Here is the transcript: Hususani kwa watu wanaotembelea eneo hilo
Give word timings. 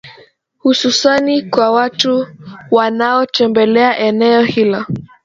Hususani 0.59 1.41
kwa 1.41 1.71
watu 1.71 2.27
wanaotembelea 2.71 3.97
eneo 3.99 4.43
hilo 4.43 4.85